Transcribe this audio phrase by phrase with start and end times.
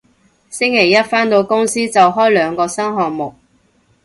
[0.49, 3.35] 星期一返到公司就開兩個新項目